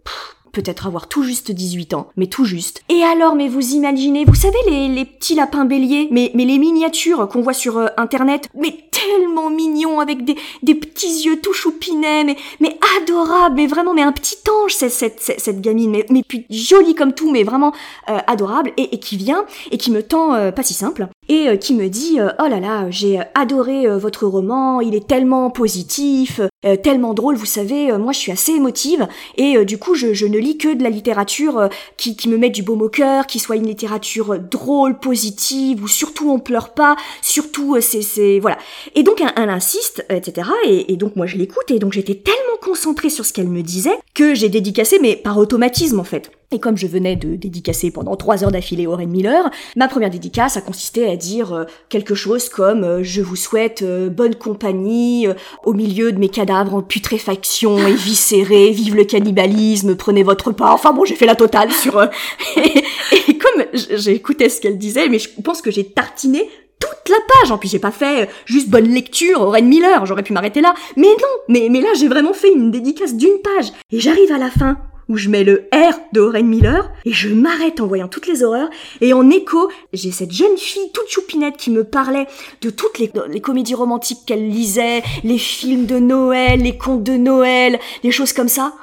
peut-être 0.53 0.87
avoir 0.87 1.07
tout 1.07 1.21
juste 1.21 1.51
18 1.51 1.93
ans, 1.93 2.07
mais 2.15 2.27
tout 2.27 2.45
juste. 2.45 2.81
Et 2.89 3.03
alors, 3.03 3.35
mais 3.35 3.47
vous 3.49 3.73
imaginez, 3.73 4.25
vous 4.25 4.35
savez 4.35 4.57
les, 4.67 4.87
les 4.87 5.05
petits 5.05 5.35
lapins 5.35 5.65
béliers, 5.65 6.07
mais, 6.11 6.31
mais 6.33 6.45
les 6.45 6.57
miniatures 6.57 7.27
qu'on 7.27 7.41
voit 7.41 7.53
sur 7.53 7.77
euh, 7.77 7.87
internet, 7.97 8.47
mais 8.55 8.86
tellement 8.97 9.49
mignons 9.49 9.99
avec 9.99 10.25
des, 10.25 10.35
des 10.63 10.75
petits 10.75 11.25
yeux 11.25 11.39
tout 11.39 11.53
choupinets, 11.53 12.23
mais, 12.23 12.37
mais 12.59 12.77
adorables, 12.97 13.55
mais 13.55 13.67
vraiment, 13.67 13.93
mais 13.93 14.01
un 14.01 14.11
petit 14.11 14.37
ange, 14.49 14.73
cette, 14.73 14.91
cette, 14.91 15.21
cette, 15.21 15.61
gamine, 15.61 15.91
mais, 15.91 16.05
mais 16.09 16.23
puis 16.27 16.45
jolie 16.49 16.95
comme 16.95 17.13
tout, 17.13 17.31
mais 17.31 17.43
vraiment 17.43 17.73
euh, 18.09 18.17
adorable, 18.27 18.71
et, 18.77 18.95
et, 18.95 18.99
qui 18.99 19.17
vient 19.17 19.45
et 19.71 19.77
qui 19.77 19.91
me 19.91 20.03
tend 20.03 20.33
euh, 20.33 20.51
pas 20.51 20.63
si 20.63 20.73
simple, 20.73 21.07
et 21.29 21.57
qui 21.59 21.73
me 21.73 21.87
dit 21.89 22.19
oh 22.19 22.47
là 22.47 22.59
là, 22.59 22.89
j'ai 22.89 23.19
adoré 23.35 23.87
votre 23.97 24.25
roman, 24.25 24.81
il 24.81 24.95
est 24.95 25.07
tellement 25.07 25.49
positif, 25.49 26.41
euh, 26.65 26.75
tellement 26.75 27.13
drôle, 27.13 27.35
vous 27.35 27.45
savez, 27.45 27.91
euh, 27.91 27.99
moi 27.99 28.13
je 28.13 28.17
suis 28.17 28.31
assez 28.31 28.51
émotive 28.51 29.07
et 29.37 29.57
euh, 29.57 29.63
du 29.63 29.77
coup 29.77 29.93
je, 29.93 30.13
je, 30.13 30.25
ne 30.25 30.37
lis 30.37 30.57
que 30.57 30.73
de 30.73 30.81
la 30.81 30.89
littérature 30.89 31.69
qui, 31.97 32.15
qui, 32.15 32.29
me 32.29 32.37
met 32.37 32.49
du 32.49 32.63
baume 32.63 32.81
au 32.81 32.89
cœur, 32.89 33.27
qui 33.27 33.39
soit 33.39 33.57
une 33.57 33.67
littérature 33.67 34.39
drôle, 34.39 34.99
positive, 34.99 35.83
où 35.83 35.87
surtout 35.87 36.31
on 36.31 36.39
pleure 36.39 36.73
pas, 36.73 36.95
surtout 37.21 37.77
c'est 37.79 38.01
c'est 38.01 38.39
voilà. 38.39 38.57
Et 38.95 39.03
donc 39.03 39.21
elle, 39.21 39.49
insiste, 39.49 40.03
etc. 40.09 40.49
Et, 40.65 40.91
et, 40.91 40.97
donc 40.97 41.15
moi 41.15 41.25
je 41.25 41.37
l'écoute 41.37 41.69
et 41.69 41.79
donc 41.79 41.93
j'étais 41.93 42.15
tellement 42.15 42.57
concentrée 42.61 43.09
sur 43.09 43.25
ce 43.25 43.33
qu'elle 43.33 43.49
me 43.49 43.61
disait 43.61 43.97
que 44.13 44.33
j'ai 44.33 44.49
dédicacé, 44.49 44.97
mais 44.99 45.15
par 45.15 45.37
automatisme 45.37 45.99
en 45.99 46.03
fait. 46.03 46.31
Et 46.53 46.59
comme 46.59 46.77
je 46.77 46.87
venais 46.87 47.17
de 47.17 47.35
dédicacer 47.35 47.91
pendant 47.91 48.15
trois 48.15 48.41
heures 48.45 48.51
d'affilée 48.51 48.87
Oren 48.87 49.09
Miller, 49.09 49.49
ma 49.75 49.89
première 49.89 50.09
dédicace 50.09 50.55
a 50.55 50.61
consisté 50.61 51.05
à 51.05 51.17
dire 51.17 51.51
euh, 51.51 51.65
quelque 51.89 52.15
chose 52.15 52.47
comme 52.47 52.85
euh, 52.85 53.03
je 53.03 53.21
vous 53.21 53.35
souhaite 53.35 53.81
euh, 53.81 54.07
bonne 54.09 54.33
compagnie 54.33 55.27
au 55.65 55.73
milieu 55.73 56.13
de 56.13 56.19
mes 56.19 56.29
cadavres 56.29 56.75
en 56.75 56.81
putréfaction 56.81 57.85
et 57.85 57.91
viscérés, 57.91 58.71
vive 58.71 58.95
le 58.95 59.03
cannibalisme, 59.03 59.97
prenez 59.97 60.23
votre 60.23 60.53
part. 60.53 60.73
Enfin 60.73 60.93
bon, 60.93 61.03
j'ai 61.03 61.15
fait 61.15 61.25
la 61.25 61.35
totale 61.35 61.69
sur... 61.69 62.01
et, 62.55 62.83
et, 63.27 63.37
comme 63.37 63.65
écouté 64.07 64.47
ce 64.47 64.61
qu'elle 64.61 64.77
disait, 64.77 65.09
mais 65.09 65.19
je 65.19 65.27
pense 65.43 65.61
que 65.61 65.69
j'ai 65.69 65.83
tartiné 65.83 66.49
toute 66.79 67.09
la 67.09 67.17
page. 67.27 67.51
En 67.51 67.57
plus, 67.57 67.69
j'ai 67.69 67.79
pas 67.79 67.91
fait 67.91 68.29
juste 68.45 68.69
bonne 68.69 68.87
lecture, 68.87 69.41
Oren 69.41 69.67
Miller, 69.67 70.05
j'aurais 70.05 70.23
pu 70.23 70.31
m'arrêter 70.31 70.61
là. 70.61 70.75
Mais 70.95 71.07
non, 71.07 71.43
mais 71.49 71.81
là, 71.81 71.89
j'ai 71.99 72.07
vraiment 72.07 72.33
fait 72.33 72.53
une 72.53 72.71
dédicace 72.71 73.15
d'une 73.15 73.41
page. 73.43 73.73
Et 73.91 73.99
j'arrive 73.99 74.31
à 74.31 74.37
la 74.37 74.49
fin 74.49 74.77
où 75.09 75.17
je 75.17 75.29
mets 75.29 75.43
le 75.43 75.67
R 75.73 75.99
de 76.13 76.21
Oren 76.21 76.45
Miller 76.45 76.91
et 77.05 77.13
je 77.13 77.29
m'arrête 77.29 77.79
en 77.79 77.87
voyant 77.87 78.07
toutes 78.07 78.27
les 78.27 78.43
horreurs 78.43 78.69
et 79.01 79.13
en 79.13 79.29
écho, 79.29 79.69
j'ai 79.93 80.11
cette 80.11 80.31
jeune 80.31 80.57
fille 80.57 80.91
toute 80.93 81.09
choupinette 81.09 81.57
qui 81.57 81.71
me 81.71 81.83
parlait 81.83 82.27
de 82.61 82.69
toutes 82.69 82.99
les, 82.99 83.11
les 83.29 83.41
comédies 83.41 83.75
romantiques 83.75 84.19
qu'elle 84.25 84.49
lisait, 84.49 85.03
les 85.23 85.37
films 85.37 85.85
de 85.85 85.99
Noël, 85.99 86.61
les 86.61 86.77
contes 86.77 87.03
de 87.03 87.13
Noël, 87.13 87.79
les 88.03 88.11
choses 88.11 88.33
comme 88.33 88.49
ça. 88.49 88.73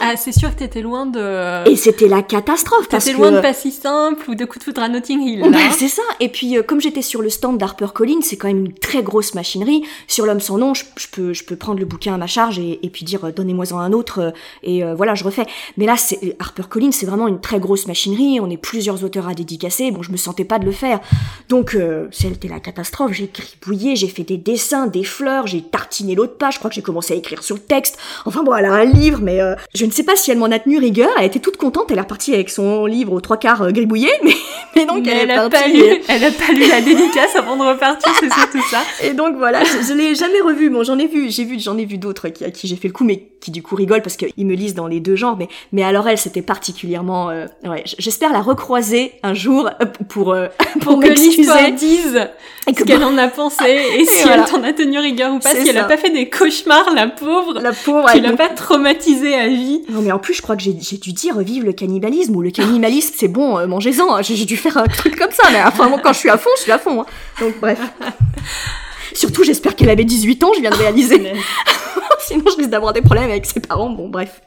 Ah, 0.00 0.16
c'est 0.16 0.32
sûr 0.32 0.50
que 0.54 0.60
t'étais 0.60 0.82
loin 0.82 1.06
de... 1.06 1.68
Et 1.68 1.76
c'était 1.76 2.08
la 2.08 2.22
catastrophe 2.22 2.88
parce 2.88 3.04
que... 3.04 3.16
loin 3.16 3.32
de 3.32 3.40
Pas 3.40 3.52
si 3.52 3.70
simple 3.70 4.30
ou 4.30 4.34
de 4.34 4.44
Coup 4.44 4.58
de 4.58 4.64
foudre 4.64 4.82
à 4.82 4.88
Notting 4.88 5.20
Hill. 5.20 5.42
Bah, 5.50 5.58
c'est 5.76 5.88
ça. 5.88 6.02
Et 6.20 6.28
puis, 6.28 6.56
euh, 6.56 6.62
comme 6.62 6.80
j'étais 6.80 7.02
sur 7.02 7.22
le 7.22 7.30
stand 7.30 7.58
d'Harper 7.58 7.88
Collins, 7.94 8.22
c'est 8.22 8.36
quand 8.36 8.48
même 8.48 8.66
une 8.66 8.74
très 8.74 9.02
grosse 9.02 9.34
machinerie. 9.34 9.82
Sur 10.06 10.26
L'homme 10.26 10.40
sans 10.40 10.58
nom, 10.58 10.74
je, 10.74 10.84
peux, 11.12 11.32
je 11.32 11.44
peux 11.44 11.56
prendre 11.56 11.78
le 11.80 11.86
bouquin 11.86 12.14
à 12.14 12.16
ma 12.16 12.26
charge 12.26 12.58
et, 12.58 12.80
et 12.82 12.90
puis 12.90 13.04
dire, 13.04 13.24
euh, 13.24 13.32
donnez-moi-en 13.32 13.78
un 13.78 13.92
autre 13.92 14.20
euh, 14.20 14.30
et 14.62 14.82
voilà, 14.94 15.14
je 15.14 15.24
refais. 15.24 15.46
Mais 15.76 15.86
là, 15.86 15.96
c'est 15.96 16.36
HarperCollins, 16.38 16.92
c'est 16.92 17.06
vraiment 17.06 17.28
une 17.28 17.40
très 17.40 17.58
grosse 17.58 17.86
machinerie. 17.86 18.40
On 18.40 18.50
est 18.50 18.56
plusieurs 18.56 19.04
auteurs 19.04 19.28
à 19.28 19.34
dédicacer. 19.34 19.90
Bon, 19.90 20.02
je 20.02 20.12
me 20.12 20.16
sentais 20.16 20.44
pas 20.44 20.58
de 20.58 20.64
le 20.64 20.72
faire. 20.72 21.00
Donc, 21.48 21.74
euh, 21.74 22.06
c'était 22.10 22.48
la 22.48 22.60
catastrophe. 22.60 23.12
J'ai 23.12 23.30
gribouillé, 23.32 23.96
j'ai 23.96 24.08
fait 24.08 24.22
des 24.22 24.36
dessins, 24.36 24.86
des 24.86 25.04
fleurs, 25.04 25.46
j'ai 25.46 25.62
tartiné 25.62 26.14
l'autre 26.14 26.36
page. 26.36 26.54
Je 26.54 26.58
crois 26.58 26.70
que 26.70 26.76
j'ai 26.76 26.82
commencé 26.82 27.14
à 27.14 27.16
écrire 27.16 27.42
sur 27.42 27.56
le 27.56 27.62
texte. 27.62 27.98
Enfin 28.24 28.42
bon, 28.42 28.54
elle 28.54 28.66
a 28.66 28.72
un 28.72 28.84
livre, 28.84 29.20
mais 29.22 29.40
euh, 29.40 29.54
je 29.74 29.84
ne 29.84 29.90
sais 29.90 30.04
pas 30.04 30.16
si 30.16 30.30
elle 30.30 30.38
m'en 30.38 30.46
a 30.46 30.58
tenu 30.58 30.78
rigueur. 30.78 31.10
Elle 31.18 31.26
était 31.26 31.40
toute 31.40 31.56
contente. 31.56 31.90
Elle 31.90 31.98
est 31.98 32.02
repartie 32.02 32.34
avec 32.34 32.50
son 32.50 32.86
livre 32.86 33.12
aux 33.12 33.20
trois 33.20 33.36
quarts 33.36 33.62
euh, 33.62 33.70
gribouillé, 33.70 34.10
mais, 34.24 34.34
mais 34.76 34.86
donc 34.86 35.06
elle, 35.06 35.30
a 35.30 35.48
pas 35.50 35.66
lu, 35.68 35.82
elle 36.08 36.24
a 36.24 36.30
pas 36.30 36.52
lu 36.52 36.68
la 36.68 36.80
dédicace 36.80 37.34
avant 37.36 37.56
de 37.56 37.62
repartir. 37.62 38.12
C'est 38.20 38.28
ça 38.28 38.46
tout 38.50 38.62
ça. 38.70 38.82
Et 39.02 39.12
donc 39.12 39.36
voilà, 39.36 39.64
je, 39.64 39.86
je 39.86 39.92
l'ai 39.92 40.14
jamais 40.14 40.40
revu. 40.40 40.70
Bon, 40.70 40.84
j'en 40.84 40.98
ai 40.98 41.06
vu, 41.06 41.30
j'ai 41.30 41.44
vu, 41.44 41.58
j'en 41.58 41.76
ai 41.78 41.84
vu 41.84 41.98
d'autres 41.98 42.28
qui, 42.28 42.44
à 42.44 42.50
qui 42.50 42.68
j'ai 42.68 42.76
fait 42.76 42.88
le 42.88 42.94
coup, 42.94 43.04
mais 43.04 43.28
qui 43.40 43.50
du 43.50 43.62
coup 43.62 43.76
rigolent 43.76 44.02
parce 44.02 44.16
qu'ils 44.16 44.46
me 44.46 44.54
lisent 44.54 44.74
dans 44.74 44.86
les 44.86 45.00
deux 45.00 45.16
genres. 45.16 45.36
Mais 45.36 45.48
mais 45.72 45.82
alors 45.82 46.08
elle, 46.08 46.18
c'était 46.18 46.42
particulièrement. 46.42 47.30
Euh, 47.30 47.46
ouais, 47.64 47.82
j'espère 47.98 48.32
la 48.32 48.40
recroiser 48.40 49.12
un 49.22 49.34
jour 49.34 49.68
euh, 49.68 49.86
pour 50.08 50.32
euh, 50.32 50.48
pour, 50.80 51.00
que 51.00 51.08
l'histoire 51.08 51.70
dise 51.72 52.28
ce 52.66 52.84
qu'elle 52.84 53.04
en 53.04 53.16
a 53.18 53.28
pensé 53.28 53.64
et, 53.98 54.04
si 54.04 54.28
elle 54.28 54.44
t'en 54.44 54.62
a 54.62 54.72
tenu 54.72 54.98
rigueur 54.98 55.32
ou 55.32 55.38
pas, 55.38 55.50
si 55.50 55.68
elle 55.68 55.78
a 55.78 55.84
pas 55.84 55.96
fait 55.96 56.10
des 56.10 56.28
cauchemars, 56.28 56.92
la 56.94 57.08
pauvre. 57.08 57.60
La 57.60 57.72
pauvre. 57.72 58.10
Tu 58.12 58.20
l'as 58.20 58.32
pas 58.32 58.48
traumatisée 58.48 59.34
à 59.34 59.48
vie. 59.48 59.82
Non 59.88 60.00
mais 60.00 60.12
en 60.12 60.18
plus, 60.18 60.34
je 60.34 60.42
crois 60.42 60.56
que 60.56 60.62
j'ai 60.62 60.72
dû 60.72 61.12
dire 61.12 61.38
vive 61.40 61.64
le 61.64 61.72
cannibalisme 61.72 62.34
ou 62.36 62.42
le 62.42 62.50
cannibalisme, 62.50 63.14
c'est 63.16 63.28
bon, 63.28 63.66
mangez-en. 63.66 64.22
J'ai 64.22 64.44
dû 64.44 64.56
faire 64.56 64.76
un 64.78 64.86
truc 64.86 65.16
comme 65.16 65.32
ça, 65.32 65.48
mais 65.52 65.62
enfin 65.66 65.90
quand 66.02 66.12
je 66.12 66.18
suis 66.18 66.30
à 66.30 66.38
fond, 66.38 66.50
je 66.56 66.62
suis 66.62 66.72
à 66.72 66.78
fond. 66.78 67.02
Hein. 67.02 67.06
Donc 67.40 67.58
bref. 67.60 67.80
Surtout, 69.14 69.44
j'espère 69.44 69.76
qu'elle 69.76 69.90
avait 69.90 70.04
18 70.04 70.42
ans, 70.42 70.52
je 70.54 70.60
viens 70.60 70.70
de 70.70 70.76
réaliser. 70.76 71.32
Sinon, 72.20 72.44
je 72.50 72.56
risque 72.56 72.70
d'avoir 72.70 72.92
des 72.92 73.00
problèmes 73.00 73.30
avec 73.30 73.46
ses 73.46 73.60
parents. 73.60 73.90
Bon, 73.90 74.08
bref. 74.08 74.40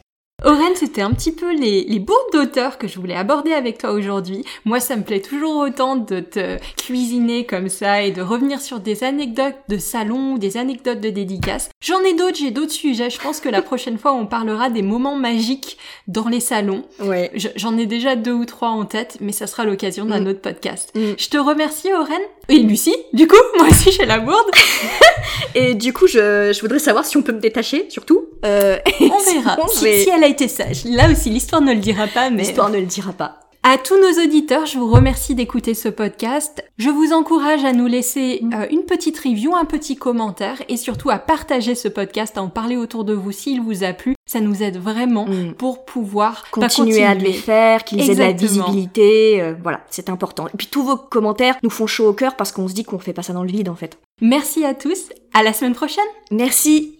Oren, 0.43 0.75
c'était 0.75 1.01
un 1.01 1.13
petit 1.13 1.31
peu 1.31 1.51
les, 1.51 1.83
les 1.85 1.97
bourdes 1.97 2.31
d'auteurs 2.31 2.77
que 2.77 2.87
je 2.87 2.99
voulais 2.99 3.15
aborder 3.15 3.53
avec 3.53 3.79
toi 3.79 3.91
aujourd'hui. 3.91 4.45
Moi, 4.65 4.79
ça 4.79 4.95
me 4.95 5.01
plaît 5.01 5.19
toujours 5.19 5.57
autant 5.57 5.95
de 5.95 6.19
te 6.19 6.59
cuisiner 6.75 7.47
comme 7.47 7.69
ça 7.69 8.03
et 8.03 8.11
de 8.11 8.21
revenir 8.21 8.61
sur 8.61 8.79
des 8.79 9.03
anecdotes 9.03 9.55
de 9.67 9.79
salon 9.79 10.33
ou 10.33 10.37
des 10.37 10.57
anecdotes 10.57 11.01
de 11.01 11.09
dédicaces. 11.09 11.71
J'en 11.81 12.01
ai 12.01 12.13
d'autres, 12.13 12.37
j'ai 12.37 12.51
d'autres 12.51 12.71
sujets. 12.71 13.09
Je 13.09 13.19
pense 13.19 13.39
que 13.39 13.49
la 13.49 13.63
prochaine 13.63 13.97
fois, 13.97 14.13
on 14.13 14.27
parlera 14.27 14.69
des 14.69 14.83
moments 14.83 15.15
magiques 15.15 15.79
dans 16.07 16.27
les 16.27 16.39
salons. 16.39 16.85
Ouais. 16.99 17.31
J'en 17.55 17.75
ai 17.75 17.87
déjà 17.87 18.15
deux 18.15 18.33
ou 18.33 18.45
trois 18.45 18.69
en 18.69 18.85
tête, 18.85 19.17
mais 19.19 19.31
ça 19.31 19.47
sera 19.47 19.65
l'occasion 19.65 20.05
d'un 20.05 20.21
mm. 20.21 20.27
autre 20.27 20.41
podcast. 20.41 20.91
Mm. 20.93 21.13
Je 21.17 21.29
te 21.29 21.37
remercie, 21.37 21.91
Oren. 21.93 22.21
Et 22.49 22.59
Lucie, 22.59 22.95
du 23.13 23.27
coup, 23.27 23.35
moi 23.57 23.67
aussi 23.69 23.91
j'ai 23.91 24.05
la 24.05 24.19
bourde. 24.19 24.49
et 25.55 25.75
du 25.75 25.91
coup, 25.91 26.07
je, 26.07 26.53
je, 26.53 26.61
voudrais 26.61 26.79
savoir 26.79 27.05
si 27.05 27.17
on 27.17 27.21
peut 27.21 27.33
me 27.33 27.39
détacher, 27.39 27.87
surtout. 27.89 28.25
Euh, 28.45 28.77
on 29.01 29.19
verra. 29.19 29.57
Si, 29.67 30.03
si, 30.03 30.09
elle 30.09 30.23
a 30.23 30.27
été 30.27 30.47
sage. 30.47 30.85
Là 30.85 31.09
aussi, 31.11 31.29
l'histoire 31.29 31.61
ne 31.61 31.73
le 31.73 31.79
dira 31.79 32.07
pas, 32.07 32.29
mais... 32.29 32.43
L'histoire 32.43 32.69
ne 32.69 32.79
le 32.79 32.85
dira 32.85 33.11
pas. 33.11 33.46
À 33.69 33.77
tous 33.77 33.99
nos 33.99 34.23
auditeurs, 34.23 34.65
je 34.65 34.79
vous 34.79 34.89
remercie 34.89 35.35
d'écouter 35.35 35.73
ce 35.73 35.89
podcast. 35.89 36.63
Je 36.77 36.89
vous 36.89 37.11
encourage 37.11 37.65
à 37.65 37.73
nous 37.73 37.85
laisser 37.85 38.41
euh, 38.53 38.65
une 38.71 38.83
petite 38.83 39.19
review, 39.19 39.57
un 39.57 39.65
petit 39.65 39.97
commentaire 39.97 40.55
et 40.69 40.77
surtout 40.77 41.09
à 41.09 41.19
partager 41.19 41.75
ce 41.75 41.89
podcast, 41.89 42.37
à 42.37 42.41
en 42.41 42.47
parler 42.47 42.77
autour 42.77 43.03
de 43.03 43.13
vous 43.13 43.33
s'il 43.33 43.59
vous 43.59 43.83
a 43.83 43.91
plu. 43.91 44.15
Ça 44.25 44.39
nous 44.39 44.63
aide 44.63 44.77
vraiment 44.77 45.25
mm. 45.25 45.55
pour 45.55 45.83
pouvoir 45.83 46.49
continuer, 46.49 47.03
à 47.03 47.13
le 47.13 47.29
faire, 47.33 47.83
qu'ils 47.83 48.09
aient 48.09 48.15
de 48.15 48.19
la 48.19 48.31
visibilité. 48.31 49.41
Euh, 49.41 49.53
voilà, 49.61 49.81
c'est 49.89 50.09
important. 50.09 50.47
Et 50.47 50.55
puis 50.57 50.67
tous 50.67 50.83
vos 50.83 50.95
commentaires 50.95 51.57
nous 51.61 51.69
font 51.69 51.87
chaud 51.87 52.07
au 52.07 52.13
cœur 52.13 52.37
parce 52.37 52.53
qu'on 52.53 52.69
se 52.69 52.73
dit 52.73 52.85
qu'on 52.85 52.99
fait 52.99 53.11
pas 53.11 53.21
ça 53.21 53.33
dans 53.33 53.43
le 53.43 53.51
vide 53.51 53.67
en 53.67 53.75
fait. 53.75 53.97
Merci 54.21 54.63
à 54.63 54.75
tous. 54.75 55.09
À 55.33 55.43
la 55.43 55.51
semaine 55.51 55.75
prochaine. 55.75 56.05
Merci. 56.31 56.99